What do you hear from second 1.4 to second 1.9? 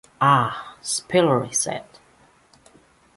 he said.